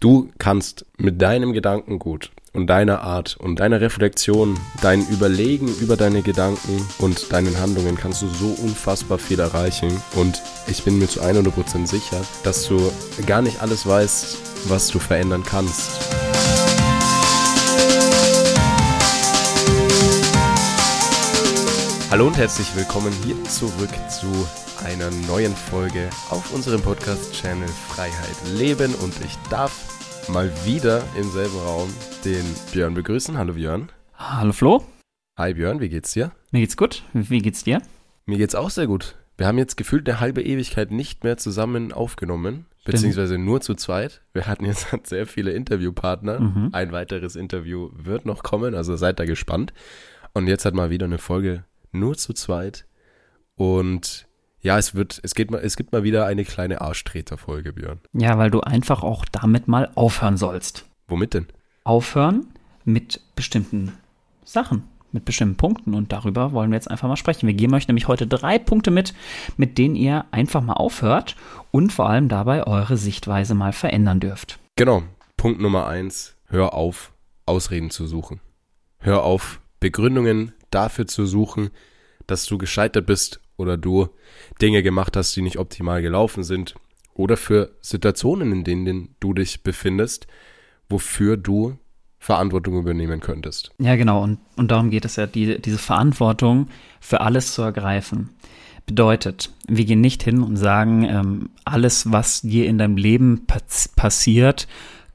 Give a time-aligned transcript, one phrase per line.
[0.00, 6.22] Du kannst mit deinem Gedankengut und deiner Art und deiner Reflexion, dein Überlegen über deine
[6.22, 9.90] Gedanken und deinen Handlungen kannst du so unfassbar viel erreichen.
[10.16, 12.90] Und ich bin mir zu 100% sicher, dass du
[13.26, 15.90] gar nicht alles weißt, was du verändern kannst.
[22.10, 24.28] Hallo und herzlich willkommen hier zurück zu
[24.82, 29.89] einer neuen Folge auf unserem Podcast-Channel Freiheit Leben und ich darf
[30.32, 31.88] mal wieder im selben Raum
[32.24, 33.36] den Björn begrüßen.
[33.36, 33.90] Hallo Björn.
[34.14, 34.84] Hallo Flo.
[35.36, 36.30] Hi Björn, wie geht's dir?
[36.52, 37.02] Mir geht's gut.
[37.12, 37.82] Wie geht's dir?
[38.26, 39.16] Mir geht's auch sehr gut.
[39.36, 42.84] Wir haben jetzt gefühlt eine halbe Ewigkeit nicht mehr zusammen aufgenommen, Stimmt.
[42.84, 44.22] beziehungsweise nur zu zweit.
[44.32, 46.38] Wir hatten jetzt sehr viele Interviewpartner.
[46.40, 46.68] Mhm.
[46.72, 49.72] Ein weiteres Interview wird noch kommen, also seid da gespannt.
[50.32, 52.86] Und jetzt hat mal wieder eine Folge nur zu zweit.
[53.56, 54.28] Und
[54.62, 58.00] ja, es wird, es geht mal, es gibt mal wieder eine kleine Arschtreter-Folge, Björn.
[58.12, 60.84] Ja, weil du einfach auch damit mal aufhören sollst.
[61.08, 61.46] Womit denn?
[61.84, 62.46] Aufhören
[62.84, 63.92] mit bestimmten
[64.44, 67.46] Sachen, mit bestimmten Punkten und darüber wollen wir jetzt einfach mal sprechen.
[67.46, 69.14] Wir geben euch nämlich heute drei Punkte mit,
[69.56, 71.36] mit denen ihr einfach mal aufhört
[71.70, 74.58] und vor allem dabei eure Sichtweise mal verändern dürft.
[74.76, 75.02] Genau.
[75.36, 76.36] Punkt Nummer eins.
[76.46, 77.12] Hör auf,
[77.46, 78.40] Ausreden zu suchen.
[78.98, 81.70] Hör auf, Begründungen dafür zu suchen,
[82.26, 84.08] dass du gescheitert bist oder du
[84.60, 86.74] Dinge gemacht hast, die nicht optimal gelaufen sind
[87.14, 90.26] oder für Situationen, in denen du dich befindest,
[90.88, 91.78] wofür du
[92.18, 93.70] Verantwortung übernehmen könntest.
[93.78, 94.22] Ja, genau.
[94.22, 96.68] Und, und darum geht es ja, die, diese Verantwortung
[97.00, 98.30] für alles zu ergreifen.
[98.86, 103.46] Bedeutet, wir gehen nicht hin und sagen, ähm, alles, was dir in deinem Leben
[103.96, 104.66] passiert,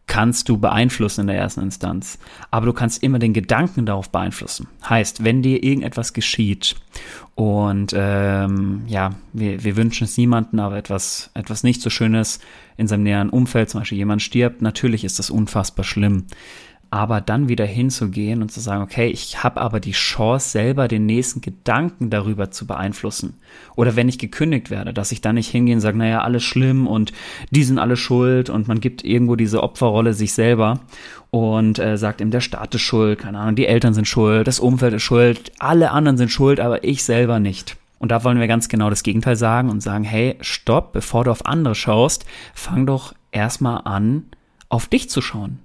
[0.08, 2.20] kannst du beeinflussen in der ersten Instanz.
[2.52, 4.68] Aber du kannst immer den Gedanken darauf beeinflussen.
[4.88, 6.76] Heißt, wenn dir irgendetwas geschieht
[7.34, 12.40] und ähm, ja, wir, wir wünschen es niemanden, aber etwas, etwas nicht so Schönes
[12.78, 16.26] in seinem näheren Umfeld, zum Beispiel jemand stirbt, natürlich ist das unfassbar schlimm
[16.96, 21.06] aber dann wieder hinzugehen und zu sagen, okay, ich habe aber die Chance, selber den
[21.06, 23.34] nächsten Gedanken darüber zu beeinflussen.
[23.76, 26.88] Oder wenn ich gekündigt werde, dass ich dann nicht hingehe und sage, naja, alles schlimm
[26.88, 27.12] und
[27.52, 30.80] die sind alle schuld und man gibt irgendwo diese Opferrolle sich selber
[31.32, 34.62] und äh, sagt ihm, der Staat ist schuld, keine Ahnung, die Eltern sind schuld, das
[34.62, 37.76] Umfeld ist schuld, alle anderen sind schuld, aber ich selber nicht.
[38.00, 41.32] Und da wollen wir ganz genau das Gegenteil sagen und sagen, hey, stopp, bevor du
[41.32, 44.28] auf andere schaust, fang doch erstmal an,
[44.70, 45.60] auf dich zu schauen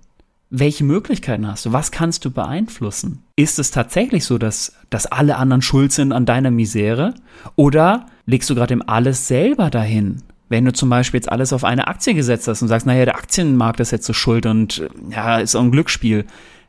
[0.51, 1.73] welche Möglichkeiten hast du?
[1.73, 3.23] Was kannst du beeinflussen?
[3.37, 7.15] Ist es tatsächlich so, dass, dass alle anderen schuld sind an deiner Misere?
[7.55, 10.23] Oder legst du gerade im alles selber dahin?
[10.49, 13.15] Wenn du zum Beispiel jetzt alles auf eine Aktie gesetzt hast und sagst, naja, der
[13.15, 16.27] Aktienmarkt ist jetzt so schuld und ja, ist auch ein Glücksspiel,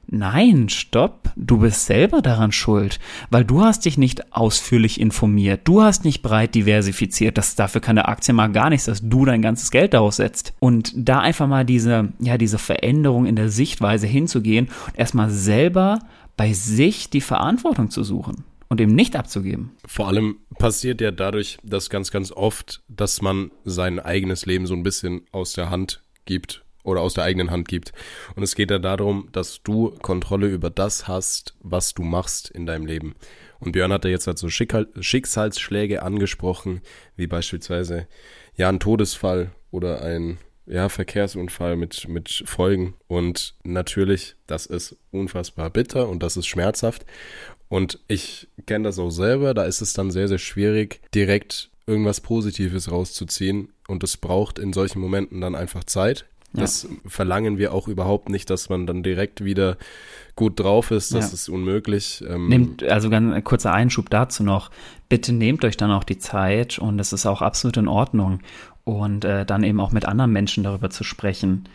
[0.08, 5.82] Nein, stopp, du bist selber daran schuld, weil du hast dich nicht ausführlich informiert, du
[5.82, 9.72] hast nicht breit diversifiziert, dass dafür kann der Aktienmarkt gar nichts, dass du dein ganzes
[9.72, 10.54] Geld daraus setzt.
[10.60, 16.00] Und da einfach mal diese, ja, diese Veränderung in der Sichtweise hinzugehen und erstmal selber
[16.36, 19.72] bei sich die Verantwortung zu suchen und eben nicht abzugeben.
[19.86, 24.74] Vor allem passiert ja dadurch, dass ganz, ganz oft, dass man sein eigenes Leben so
[24.74, 27.92] ein bisschen aus der Hand gibt oder aus der eigenen Hand gibt.
[28.36, 32.66] Und es geht ja darum, dass du Kontrolle über das hast, was du machst in
[32.66, 33.16] deinem Leben.
[33.60, 36.82] Und Björn hat ja jetzt halt so Schicksalsschläge angesprochen,
[37.16, 38.08] wie beispielsweise
[38.56, 42.96] ja ein Todesfall oder ein ja, Verkehrsunfall mit, mit Folgen.
[43.08, 47.06] Und natürlich, das ist unfassbar bitter und das ist schmerzhaft.
[47.68, 52.22] Und ich kenne das auch selber, da ist es dann sehr, sehr schwierig, direkt irgendwas
[52.22, 53.74] Positives rauszuziehen.
[53.88, 56.26] Und es braucht in solchen Momenten dann einfach Zeit.
[56.54, 56.90] Das ja.
[57.06, 59.78] verlangen wir auch überhaupt nicht, dass man dann direkt wieder
[60.36, 61.14] gut drauf ist.
[61.14, 61.34] Das ja.
[61.34, 62.24] ist unmöglich.
[62.28, 64.70] Ähm nehmt, also ganz ein kurzer Einschub dazu noch.
[65.08, 68.40] Bitte nehmt euch dann auch die Zeit und es ist auch absolut in Ordnung.
[68.84, 71.70] Und äh, dann eben auch mit anderen Menschen darüber zu sprechen.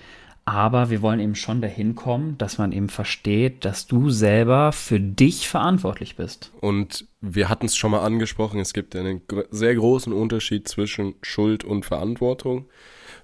[0.49, 5.01] Aber wir wollen eben schon dahin kommen, dass man eben versteht, dass du selber für
[5.01, 6.53] dich verantwortlich bist.
[6.61, 11.65] Und wir hatten es schon mal angesprochen, es gibt einen sehr großen Unterschied zwischen Schuld
[11.65, 12.67] und Verantwortung.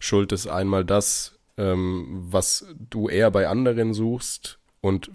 [0.01, 5.11] Schuld ist einmal das, ähm, was du eher bei anderen suchst und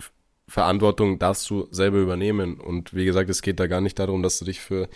[0.49, 2.59] Verantwortung darfst du selber übernehmen.
[2.59, 4.87] Und wie gesagt, es geht da gar nicht darum, dass du dich für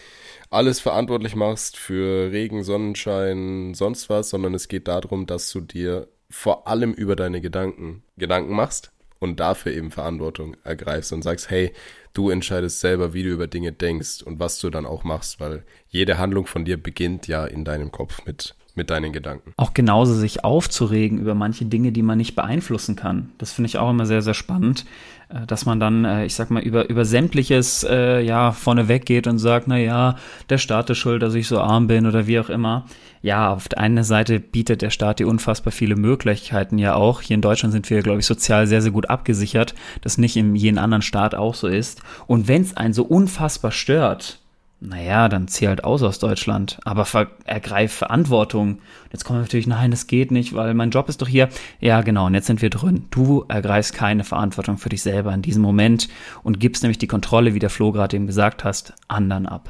[0.49, 6.07] alles verantwortlich machst, für Regen, Sonnenschein, sonst was, sondern es geht darum, dass du dir
[6.29, 11.73] vor allem über deine Gedanken Gedanken machst und dafür eben Verantwortung ergreifst und sagst, hey,
[12.13, 15.63] du entscheidest selber, wie du über Dinge denkst und was du dann auch machst, weil
[15.89, 19.53] jede Handlung von dir beginnt ja in deinem Kopf mit mit deinen Gedanken.
[19.57, 23.31] Auch genauso sich aufzuregen über manche Dinge, die man nicht beeinflussen kann.
[23.37, 24.85] Das finde ich auch immer sehr, sehr spannend,
[25.29, 29.27] äh, dass man dann, äh, ich sag mal, über, über sämtliches, äh, ja, vorneweg geht
[29.27, 30.15] und sagt, na ja,
[30.49, 32.85] der Staat ist schuld, dass ich so arm bin oder wie auch immer.
[33.21, 37.21] Ja, auf der einen Seite bietet der Staat dir unfassbar viele Möglichkeiten ja auch.
[37.21, 40.55] Hier in Deutschland sind wir, glaube ich, sozial sehr, sehr gut abgesichert, das nicht in
[40.55, 42.01] jedem anderen Staat auch so ist.
[42.25, 44.39] Und wenn es einen so unfassbar stört,
[44.83, 48.79] naja, dann zieh halt aus aus Deutschland, aber ver ergreif Verantwortung.
[49.11, 51.49] Jetzt kommt natürlich, nein, das geht nicht, weil mein Job ist doch hier.
[51.79, 53.05] Ja, genau, und jetzt sind wir drin.
[53.11, 56.09] Du ergreifst keine Verantwortung für dich selber in diesem Moment
[56.41, 59.69] und gibst nämlich die Kontrolle, wie der Flo gerade eben gesagt hast, anderen ab.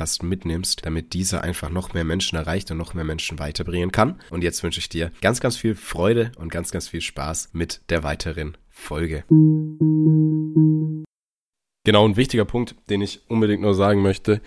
[0.01, 4.19] Podcast mitnimmst, damit dieser einfach noch mehr Menschen erreicht und noch mehr Menschen weiterbringen kann.
[4.31, 7.81] Und jetzt wünsche ich dir ganz, ganz viel Freude und ganz, ganz viel Spaß mit
[7.89, 9.23] der weiteren Folge.
[11.83, 14.41] Genau, ein wichtiger Punkt, den ich unbedingt nur sagen möchte.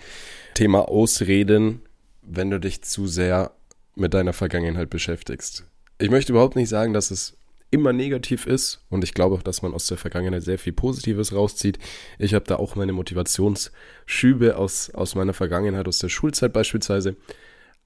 [0.55, 1.81] Thema Ausreden,
[2.21, 3.51] wenn du dich zu sehr
[3.95, 5.63] mit deiner Vergangenheit beschäftigst.
[5.99, 7.37] Ich möchte überhaupt nicht sagen, dass es
[7.71, 8.85] immer negativ ist.
[8.89, 11.79] Und ich glaube auch, dass man aus der Vergangenheit sehr viel Positives rauszieht.
[12.19, 17.15] Ich habe da auch meine Motivationsschübe aus, aus meiner Vergangenheit, aus der Schulzeit beispielsweise.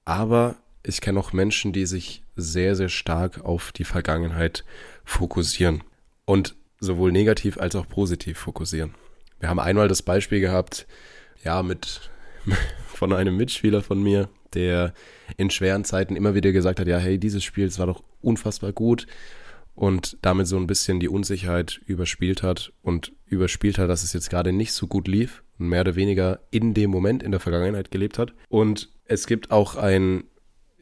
[0.04, 4.64] Aber ich kenne auch Menschen, die sich sehr, sehr stark auf die Vergangenheit
[5.04, 5.82] fokussieren.
[6.24, 8.94] Und sowohl negativ als auch positiv fokussieren.
[9.40, 10.86] Wir haben einmal das Beispiel gehabt,
[11.44, 12.10] ja, mit
[12.86, 14.94] von einem Mitspieler von mir, der
[15.36, 18.72] in schweren Zeiten immer wieder gesagt hat, ja, hey, dieses Spiel, das war doch unfassbar
[18.72, 19.06] gut
[19.80, 24.28] und damit so ein bisschen die Unsicherheit überspielt hat und überspielt hat, dass es jetzt
[24.28, 27.90] gerade nicht so gut lief und mehr oder weniger in dem Moment in der Vergangenheit
[27.90, 28.34] gelebt hat.
[28.50, 30.24] Und es gibt auch ein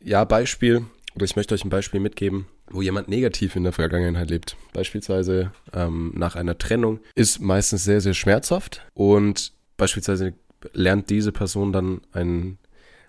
[0.03, 0.85] ja, Beispiel,
[1.15, 4.56] oder ich möchte euch ein Beispiel mitgeben, wo jemand negativ in der Vergangenheit lebt.
[4.73, 10.35] Beispielsweise ähm, nach einer Trennung ist meistens sehr, sehr schmerzhaft und beispielsweise
[10.73, 12.59] lernt diese Person dann einen,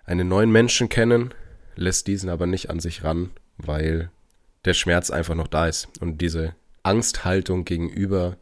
[0.06, 1.34] einen neuen Menschen kennen,
[1.76, 4.12] lässt diesen aber nicht an sich ran, weil
[4.66, 8.38] der Schmerz einfach noch da ist und diese Angsthaltung gegenüber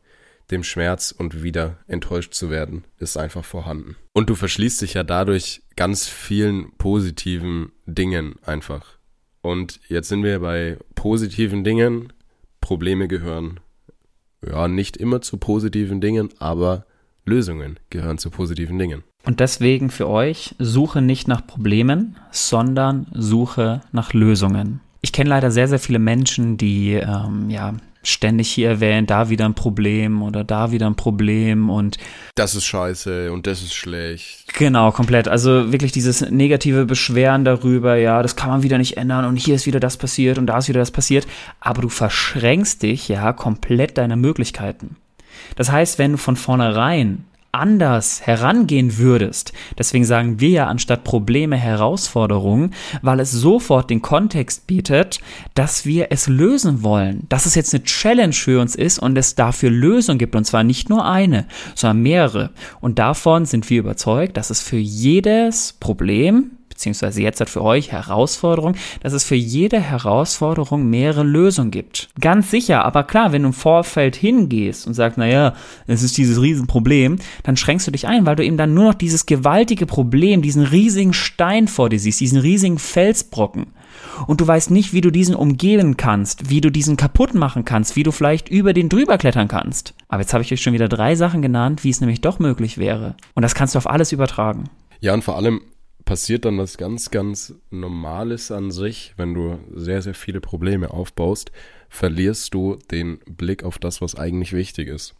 [0.51, 3.95] dem Schmerz und wieder enttäuscht zu werden, ist einfach vorhanden.
[4.13, 8.97] Und du verschließt dich ja dadurch ganz vielen positiven Dingen einfach.
[9.41, 12.13] Und jetzt sind wir bei positiven Dingen.
[12.61, 13.59] Probleme gehören
[14.45, 16.85] ja nicht immer zu positiven Dingen, aber
[17.25, 19.03] Lösungen gehören zu positiven Dingen.
[19.25, 24.79] Und deswegen für euch, suche nicht nach Problemen, sondern suche nach Lösungen.
[25.07, 29.45] Ich kenne leider sehr, sehr viele Menschen, die ähm, ja ständig hier erwähnen, da wieder
[29.45, 31.97] ein Problem oder da wieder ein Problem und
[32.35, 34.53] das ist scheiße und das ist schlecht.
[34.53, 35.29] Genau, komplett.
[35.29, 39.55] Also wirklich dieses negative Beschweren darüber, ja, das kann man wieder nicht ändern und hier
[39.55, 41.25] ist wieder das passiert und da ist wieder das passiert,
[41.61, 44.97] aber du verschränkst dich ja komplett deiner Möglichkeiten.
[45.55, 47.23] Das heißt, wenn du von vornherein
[47.57, 49.53] anders herangehen würdest.
[49.77, 55.19] Deswegen sagen wir ja anstatt Probleme Herausforderungen, weil es sofort den Kontext bietet,
[55.53, 59.35] dass wir es lösen wollen, dass es jetzt eine Challenge für uns ist und es
[59.35, 62.49] dafür Lösungen gibt und zwar nicht nur eine, sondern mehrere.
[62.81, 67.91] Und davon sind wir überzeugt, dass es für jedes Problem beziehungsweise jetzt hat für euch
[67.91, 72.09] Herausforderung, dass es für jede Herausforderung mehrere Lösungen gibt.
[72.21, 75.55] Ganz sicher, aber klar, wenn du im Vorfeld hingehst und sagst, naja,
[75.87, 78.93] es ist dieses Riesenproblem, dann schränkst du dich ein, weil du eben dann nur noch
[78.93, 83.65] dieses gewaltige Problem, diesen riesigen Stein vor dir siehst, diesen riesigen Felsbrocken.
[84.27, 87.95] Und du weißt nicht, wie du diesen umgehen kannst, wie du diesen kaputt machen kannst,
[87.95, 89.95] wie du vielleicht über den drüber klettern kannst.
[90.09, 92.77] Aber jetzt habe ich euch schon wieder drei Sachen genannt, wie es nämlich doch möglich
[92.77, 93.15] wäre.
[93.33, 94.65] Und das kannst du auf alles übertragen.
[94.99, 95.61] Ja, und vor allem,
[96.07, 101.51] passiert dann was ganz, ganz Normales an sich, wenn du sehr, sehr viele Probleme aufbaust,
[101.89, 105.15] verlierst du den Blick auf das, was eigentlich wichtig ist.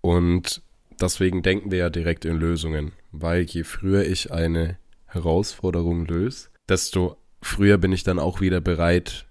[0.00, 0.62] Und
[0.98, 7.18] deswegen denken wir ja direkt in Lösungen, weil je früher ich eine Herausforderung löse, desto
[7.42, 9.26] früher bin ich dann auch wieder bereit,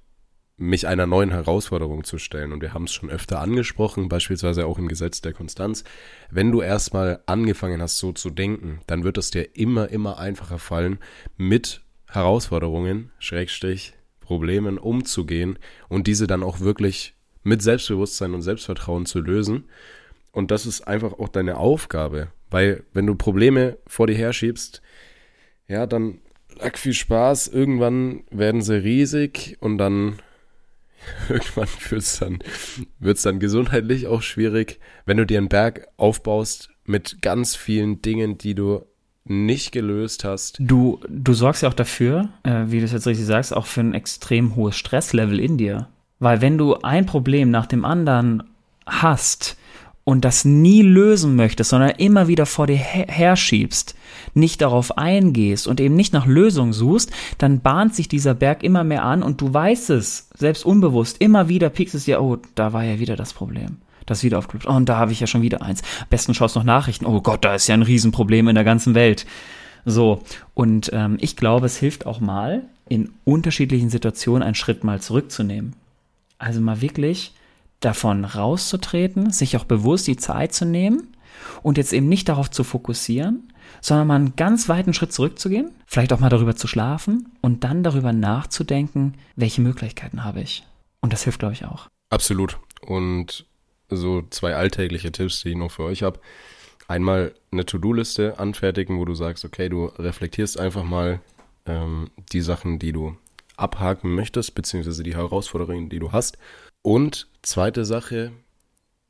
[0.57, 2.51] mich einer neuen Herausforderung zu stellen.
[2.51, 5.83] Und wir haben es schon öfter angesprochen, beispielsweise auch im Gesetz der Konstanz.
[6.29, 10.59] Wenn du erstmal angefangen hast, so zu denken, dann wird es dir immer, immer einfacher
[10.59, 10.99] fallen,
[11.37, 15.57] mit Herausforderungen, Schrägstrich, Problemen umzugehen
[15.89, 19.65] und diese dann auch wirklich mit Selbstbewusstsein und Selbstvertrauen zu lösen.
[20.31, 24.81] Und das ist einfach auch deine Aufgabe, weil wenn du Probleme vor dir herschiebst,
[25.67, 26.19] ja, dann
[26.59, 27.47] Lack viel Spaß.
[27.47, 30.19] Irgendwann werden sie riesig und dann
[31.29, 32.39] irgendwann wird's dann,
[32.99, 38.37] wird's dann gesundheitlich auch schwierig, wenn du dir einen Berg aufbaust mit ganz vielen Dingen,
[38.37, 38.85] die du
[39.25, 40.57] nicht gelöst hast.
[40.59, 43.81] Du, du sorgst ja auch dafür, äh, wie du es jetzt richtig sagst, auch für
[43.81, 45.87] ein extrem hohes Stresslevel in dir.
[46.19, 48.43] Weil wenn du ein Problem nach dem anderen
[48.85, 49.57] hast
[50.05, 53.95] und das nie lösen möchtest, sondern immer wieder vor dir her herschiebst,
[54.33, 58.83] nicht darauf eingehst und eben nicht nach Lösungen suchst, dann bahnt sich dieser Berg immer
[58.83, 62.73] mehr an und du weißt es, selbst unbewusst, immer wieder piekst es dir, oh, da
[62.73, 63.77] war ja wieder das Problem.
[64.05, 64.67] Das wieder aufgeklappt.
[64.67, 65.81] Oh, und da habe ich ja schon wieder eins.
[66.09, 67.05] Besten schaust noch Nachrichten.
[67.05, 69.25] Oh Gott, da ist ja ein Riesenproblem in der ganzen Welt.
[69.85, 74.99] So, und ähm, ich glaube, es hilft auch mal, in unterschiedlichen Situationen einen Schritt mal
[74.99, 75.73] zurückzunehmen.
[76.37, 77.33] Also mal wirklich
[77.85, 81.15] davon rauszutreten, sich auch bewusst die Zeit zu nehmen
[81.61, 86.13] und jetzt eben nicht darauf zu fokussieren, sondern mal einen ganz weiten Schritt zurückzugehen, vielleicht
[86.13, 90.63] auch mal darüber zu schlafen und dann darüber nachzudenken, welche Möglichkeiten habe ich.
[91.01, 91.87] Und das hilft, glaube ich, auch.
[92.09, 92.57] Absolut.
[92.81, 93.45] Und
[93.89, 96.19] so zwei alltägliche Tipps, die ich noch für euch habe.
[96.87, 101.21] Einmal eine To-Do-Liste anfertigen, wo du sagst, okay, du reflektierst einfach mal
[101.65, 103.15] ähm, die Sachen, die du
[103.55, 106.37] abhaken möchtest, beziehungsweise die Herausforderungen, die du hast.
[106.83, 108.33] Und zweite Sache,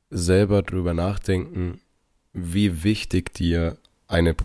[0.10, 1.82] selber drüber nachdenken,
[2.32, 3.78] wie wichtig dir
[4.08, 4.36] eine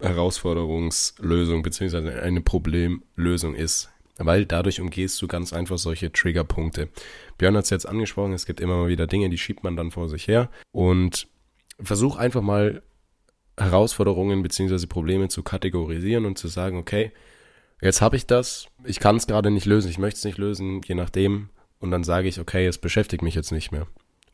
[0.00, 3.88] Herausforderungslösung beziehungsweise eine Problemlösung ist.
[4.18, 6.88] Weil dadurch umgehst du ganz einfach solche Triggerpunkte.
[7.38, 9.90] Björn hat es jetzt angesprochen, es gibt immer mal wieder Dinge, die schiebt man dann
[9.90, 10.50] vor sich her.
[10.72, 11.26] Und
[11.80, 12.82] versuch einfach mal
[13.56, 17.12] Herausforderungen beziehungsweise Probleme zu kategorisieren und zu sagen, okay,
[17.80, 20.82] jetzt habe ich das, ich kann es gerade nicht lösen, ich möchte es nicht lösen,
[20.84, 21.48] je nachdem.
[21.80, 23.86] Und dann sage ich, okay, es beschäftigt mich jetzt nicht mehr.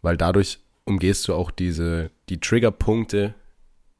[0.02, 3.34] Weil dadurch umgehst du auch diese, die Triggerpunkte,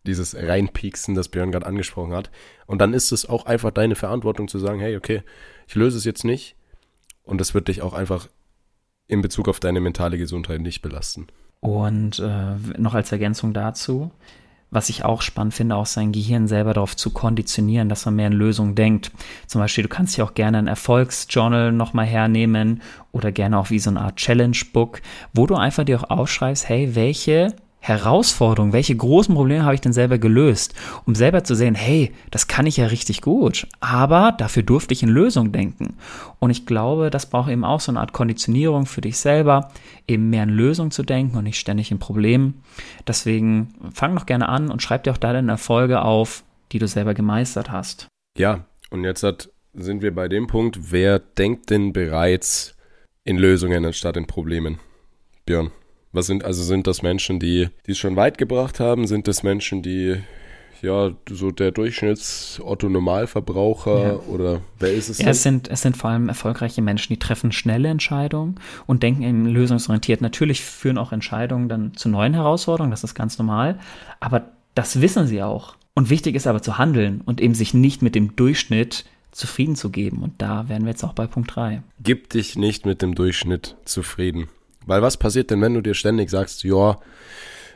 [0.06, 2.30] dieses Reinpieksen, das Björn gerade angesprochen hat.
[2.66, 5.22] Und dann ist es auch einfach deine Verantwortung zu sagen, hey, okay,
[5.66, 6.56] ich löse es jetzt nicht.
[7.22, 8.28] Und das wird dich auch einfach
[9.06, 11.26] in Bezug auf deine mentale Gesundheit nicht belasten.
[11.60, 14.10] Und äh, noch als Ergänzung dazu,
[14.74, 18.26] was ich auch spannend finde, auch sein Gehirn selber darauf zu konditionieren, dass man mehr
[18.26, 19.12] in Lösungen denkt.
[19.46, 23.78] Zum Beispiel, du kannst ja auch gerne ein Erfolgsjournal nochmal hernehmen oder gerne auch wie
[23.78, 25.00] so eine Art Challenge-Book,
[25.32, 27.54] wo du einfach dir auch aufschreibst, hey, welche
[27.86, 30.72] Herausforderung, welche großen Probleme habe ich denn selber gelöst,
[31.04, 35.02] um selber zu sehen, hey, das kann ich ja richtig gut, aber dafür durfte ich
[35.02, 35.98] in Lösung denken.
[36.38, 39.70] Und ich glaube, das braucht eben auch so eine Art Konditionierung für dich selber,
[40.08, 42.62] eben mehr in Lösung zu denken und nicht ständig in Problemen.
[43.06, 46.88] Deswegen fang doch gerne an und schreib dir auch da deine Erfolge auf, die du
[46.88, 48.08] selber gemeistert hast.
[48.38, 52.74] Ja, und jetzt hat, sind wir bei dem Punkt, wer denkt denn bereits
[53.24, 54.78] in Lösungen anstatt in Problemen?
[55.44, 55.70] Björn.
[56.14, 59.08] Was sind, also sind das Menschen, die, die es schon weit gebracht haben?
[59.08, 60.14] Sind das Menschen, die,
[60.80, 64.14] ja, so der Durchschnitts-Otto-Normalverbraucher ja.
[64.28, 65.18] oder wer ist es?
[65.18, 65.32] Ja, denn?
[65.32, 69.44] es sind, es sind vor allem erfolgreiche Menschen, die treffen schnelle Entscheidungen und denken eben
[69.46, 70.20] lösungsorientiert.
[70.20, 73.80] Natürlich führen auch Entscheidungen dann zu neuen Herausforderungen, das ist ganz normal,
[74.20, 75.74] aber das wissen sie auch.
[75.94, 79.90] Und wichtig ist aber zu handeln und eben sich nicht mit dem Durchschnitt zufrieden zu
[79.90, 80.22] geben.
[80.22, 81.82] Und da wären wir jetzt auch bei Punkt 3.
[82.00, 84.46] Gib dich nicht mit dem Durchschnitt zufrieden.
[84.86, 86.98] Weil was passiert denn, wenn du dir ständig sagst, ja,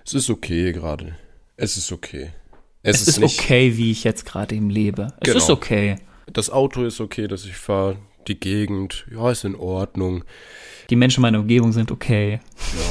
[0.05, 1.17] es ist okay gerade.
[1.57, 2.31] Es ist okay.
[2.83, 5.09] Es, es ist, ist okay, wie ich jetzt gerade im lebe.
[5.21, 5.37] Es genau.
[5.38, 5.97] ist okay.
[6.33, 7.97] Das Auto ist okay, dass ich fahre.
[8.27, 10.23] Die Gegend, ja, ist in Ordnung.
[10.91, 12.41] Die Menschen meiner Umgebung sind okay.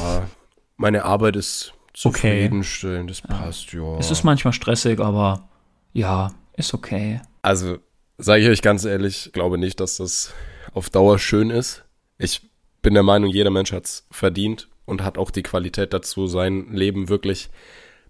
[0.00, 0.28] Ja,
[0.76, 3.20] meine Arbeit ist zufriedenstellend, okay.
[3.28, 3.98] das passt, ja.
[3.98, 5.48] Es ist manchmal stressig, aber
[5.92, 7.20] ja, ist okay.
[7.42, 7.78] Also,
[8.18, 10.32] sage ich euch ganz ehrlich, glaube nicht, dass das
[10.74, 11.84] auf Dauer schön ist.
[12.18, 12.47] Ich
[12.82, 16.72] bin der Meinung, jeder Mensch hat es verdient und hat auch die Qualität dazu, sein
[16.72, 17.50] Leben wirklich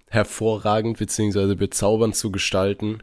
[0.08, 1.54] hervorragend bzw.
[1.54, 3.02] bezaubernd zu gestalten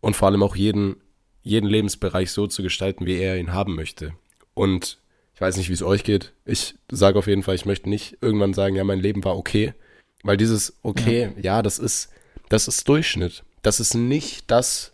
[0.00, 0.96] und vor allem auch jeden,
[1.42, 4.12] jeden Lebensbereich so zu gestalten, wie er ihn haben möchte.
[4.54, 4.98] Und
[5.34, 6.32] ich weiß nicht, wie es euch geht.
[6.44, 9.74] Ich sage auf jeden Fall, ich möchte nicht irgendwann sagen, ja, mein Leben war okay.
[10.22, 12.10] Weil dieses okay, ja, ja das ist,
[12.48, 13.44] das ist Durchschnitt.
[13.62, 14.92] Das ist nicht das,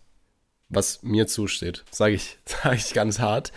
[0.69, 1.85] was mir zusteht.
[1.91, 3.53] Sage ich, sage ich ganz hart.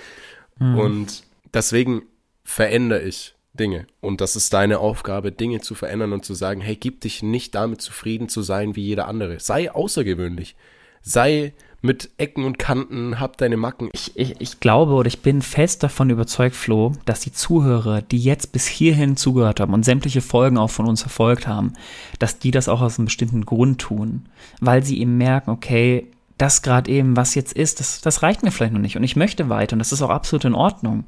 [0.59, 0.77] Mhm.
[0.77, 1.23] Und
[1.53, 2.03] deswegen
[2.45, 3.87] verändere ich Dinge.
[3.99, 7.55] Und das ist deine Aufgabe, Dinge zu verändern und zu sagen, hey, gib dich nicht
[7.55, 9.39] damit zufrieden zu sein wie jeder andere.
[9.39, 10.55] Sei außergewöhnlich.
[11.01, 13.89] Sei mit Ecken und Kanten, hab deine Macken.
[13.93, 18.17] Ich, ich, ich glaube oder ich bin fest davon überzeugt, Flo, dass die Zuhörer, die
[18.17, 21.73] jetzt bis hierhin zugehört haben und sämtliche Folgen auch von uns verfolgt haben,
[22.17, 24.25] dass die das auch aus einem bestimmten Grund tun.
[24.59, 28.51] Weil sie eben merken, okay, das gerade eben, was jetzt ist, das, das reicht mir
[28.51, 31.05] vielleicht noch nicht und ich möchte weiter und das ist auch absolut in Ordnung.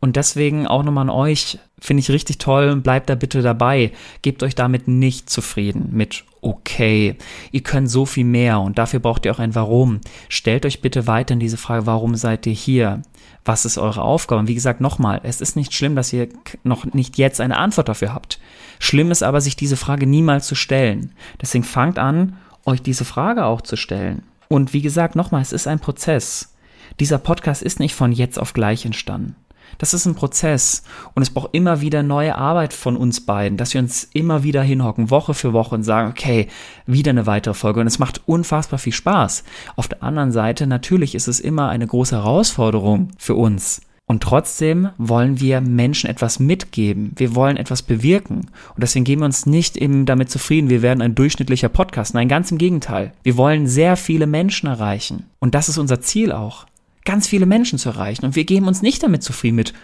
[0.00, 2.76] Und deswegen auch nochmal an euch, Finde ich richtig toll.
[2.76, 3.92] Bleibt da bitte dabei.
[4.22, 7.18] Gebt euch damit nicht zufrieden mit okay.
[7.52, 10.00] Ihr könnt so viel mehr und dafür braucht ihr auch ein Warum.
[10.30, 13.02] Stellt euch bitte weiterhin diese Frage, warum seid ihr hier?
[13.44, 14.38] Was ist eure Aufgabe?
[14.38, 16.30] Und wie gesagt, nochmal, es ist nicht schlimm, dass ihr
[16.62, 18.40] noch nicht jetzt eine Antwort dafür habt.
[18.78, 21.12] Schlimm ist aber, sich diese Frage niemals zu stellen.
[21.42, 24.22] Deswegen fangt an, euch diese Frage auch zu stellen.
[24.54, 26.54] Und wie gesagt, nochmal, es ist ein Prozess.
[27.00, 29.34] Dieser Podcast ist nicht von jetzt auf gleich entstanden.
[29.78, 30.84] Das ist ein Prozess
[31.16, 34.62] und es braucht immer wieder neue Arbeit von uns beiden, dass wir uns immer wieder
[34.62, 36.46] hinhocken, Woche für Woche und sagen, okay,
[36.86, 39.42] wieder eine weitere Folge und es macht unfassbar viel Spaß.
[39.74, 43.80] Auf der anderen Seite, natürlich ist es immer eine große Herausforderung für uns.
[44.06, 47.12] Und trotzdem wollen wir Menschen etwas mitgeben.
[47.16, 48.50] Wir wollen etwas bewirken.
[48.74, 52.12] Und deswegen geben wir uns nicht eben damit zufrieden, wir werden ein durchschnittlicher Podcast.
[52.12, 53.12] Nein, ganz im Gegenteil.
[53.22, 55.24] Wir wollen sehr viele Menschen erreichen.
[55.38, 56.66] Und das ist unser Ziel auch
[57.04, 58.24] ganz viele Menschen zu erreichen.
[58.24, 59.74] Und wir geben uns nicht damit zufrieden mit,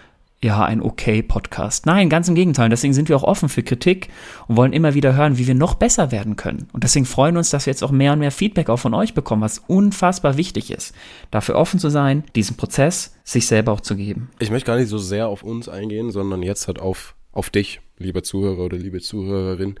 [0.43, 1.85] ja, ein okay Podcast.
[1.85, 2.69] Nein, ganz im Gegenteil.
[2.69, 4.09] Deswegen sind wir auch offen für Kritik
[4.47, 6.67] und wollen immer wieder hören, wie wir noch besser werden können.
[6.73, 8.95] Und deswegen freuen wir uns, dass wir jetzt auch mehr und mehr Feedback auch von
[8.95, 10.95] euch bekommen, was unfassbar wichtig ist.
[11.29, 14.31] Dafür offen zu sein, diesen Prozess sich selber auch zu geben.
[14.39, 17.81] Ich möchte gar nicht so sehr auf uns eingehen, sondern jetzt halt auf, auf dich,
[17.99, 19.75] lieber Zuhörer oder liebe Zuhörerin.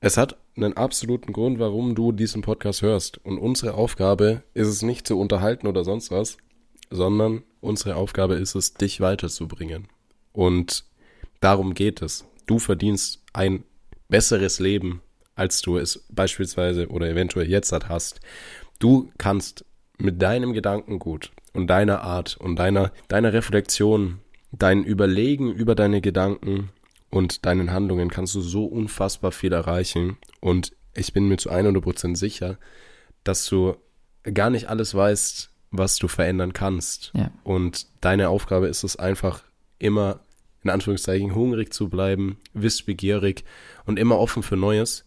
[0.00, 3.18] Es hat einen absoluten Grund, warum du diesen Podcast hörst.
[3.24, 6.38] Und unsere Aufgabe ist es nicht zu unterhalten oder sonst was,
[6.90, 9.88] sondern unsere Aufgabe ist es, dich weiterzubringen.
[10.32, 10.84] Und
[11.40, 12.24] darum geht es.
[12.46, 13.64] Du verdienst ein
[14.08, 15.00] besseres Leben,
[15.34, 18.20] als du es beispielsweise oder eventuell jetzt hast.
[18.78, 19.64] Du kannst
[19.98, 24.20] mit deinem Gedankengut und deiner Art und deiner, deiner Reflexion,
[24.52, 26.70] dein Überlegen über deine Gedanken
[27.10, 30.16] und deinen Handlungen kannst du so unfassbar viel erreichen.
[30.40, 32.58] Und ich bin mir zu 100% sicher,
[33.22, 33.76] dass du
[34.32, 37.10] gar nicht alles weißt, was du verändern kannst.
[37.14, 37.30] Ja.
[37.42, 39.42] Und deine Aufgabe ist es einfach
[39.78, 40.20] immer,
[40.62, 43.44] in Anführungszeichen, hungrig zu bleiben, wissbegierig
[43.84, 45.04] und immer offen für Neues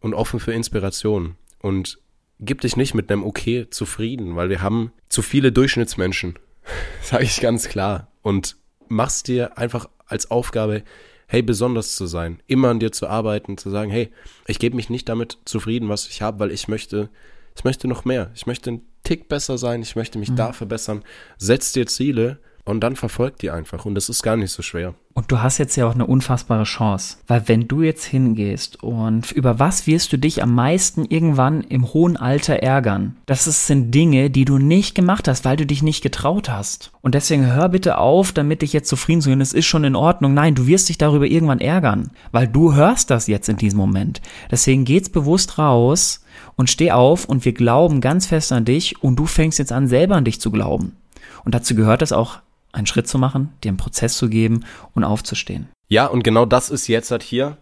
[0.00, 1.36] und offen für Inspiration.
[1.60, 1.98] Und
[2.40, 6.38] gib dich nicht mit einem Okay zufrieden, weil wir haben zu viele Durchschnittsmenschen,
[7.02, 8.08] sage ich ganz klar.
[8.22, 8.56] Und
[8.88, 10.82] machst dir einfach als Aufgabe,
[11.28, 14.10] hey, besonders zu sein, immer an dir zu arbeiten, zu sagen, hey,
[14.46, 17.10] ich gebe mich nicht damit zufrieden, was ich habe, weil ich möchte,
[17.56, 18.30] ich möchte noch mehr.
[18.34, 20.36] Ich möchte Tick besser sein, ich möchte mich mhm.
[20.36, 21.02] da verbessern.
[21.38, 24.94] Setz dir Ziele und dann verfolgt die einfach und das ist gar nicht so schwer.
[25.14, 29.30] Und du hast jetzt ja auch eine unfassbare Chance, weil wenn du jetzt hingehst und
[29.30, 33.16] über was wirst du dich am meisten irgendwann im hohen Alter ärgern?
[33.26, 36.90] Das sind Dinge, die du nicht gemacht hast, weil du dich nicht getraut hast.
[37.00, 39.94] Und deswegen hör bitte auf, damit dich jetzt zufrieden zu gehen, es ist schon in
[39.94, 40.34] Ordnung.
[40.34, 44.20] Nein, du wirst dich darüber irgendwann ärgern, weil du hörst das jetzt in diesem Moment.
[44.50, 46.20] Deswegen geht's bewusst raus
[46.56, 49.88] und steh auf und wir glauben ganz fest an dich und du fängst jetzt an,
[49.88, 50.96] selber an dich zu glauben.
[51.44, 52.38] Und dazu gehört es auch,
[52.72, 54.64] einen Schritt zu machen, dir einen Prozess zu geben
[54.94, 55.68] und aufzustehen.
[55.88, 57.56] Ja, und genau das ist jetzt halt hier.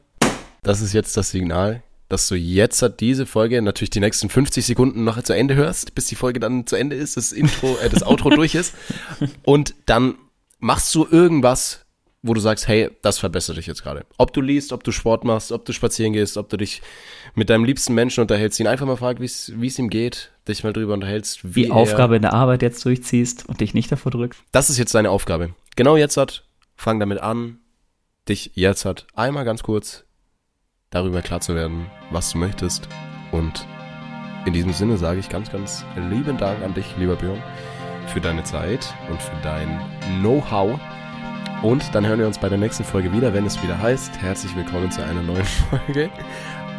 [0.62, 4.64] Das ist jetzt das Signal, dass du jetzt halt diese Folge natürlich die nächsten 50
[4.64, 7.90] Sekunden noch zu Ende hörst, bis die Folge dann zu Ende ist, das Intro, äh,
[7.90, 8.74] das Outro durch ist.
[9.42, 10.14] Und dann
[10.58, 11.83] machst du irgendwas,
[12.26, 14.06] wo du sagst, hey, das verbessert dich jetzt gerade.
[14.16, 16.80] Ob du liest, ob du Sport machst, ob du spazieren gehst, ob du dich
[17.34, 20.72] mit deinem liebsten Menschen unterhältst, ihn einfach mal fragst, wie es ihm geht, dich mal
[20.72, 21.54] drüber unterhältst.
[21.54, 24.40] Wie Die Aufgabe in der Arbeit jetzt durchziehst und dich nicht davor drückst.
[24.52, 25.50] Das ist jetzt deine Aufgabe.
[25.76, 26.44] Genau jetzt hat,
[26.76, 27.58] fang damit an,
[28.26, 30.04] dich jetzt hat einmal ganz kurz
[30.88, 32.88] darüber klar zu werden, was du möchtest.
[33.32, 33.66] Und
[34.46, 37.42] in diesem Sinne sage ich ganz, ganz lieben Dank an dich, lieber Björn,
[38.06, 39.78] für deine Zeit und für dein
[40.20, 40.80] Know-how
[41.64, 44.54] und dann hören wir uns bei der nächsten Folge wieder, wenn es wieder heißt, herzlich
[44.54, 46.10] willkommen zu einer neuen Folge.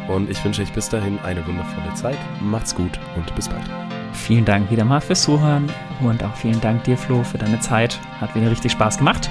[0.06, 2.18] Und ich wünsche euch bis dahin eine wundervolle Zeit.
[2.40, 3.64] Macht's gut und bis bald.
[4.12, 5.68] Vielen Dank wieder mal fürs Zuhören
[6.00, 7.98] und auch vielen Dank dir, Flo, für deine Zeit.
[8.20, 9.28] Hat wieder richtig Spaß gemacht.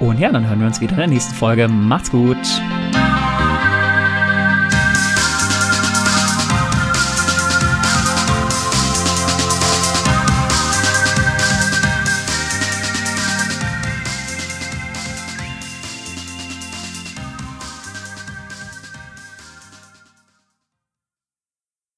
[0.00, 1.66] Und ja, dann hören wir uns wieder in der nächsten Folge.
[1.66, 2.36] Macht's gut.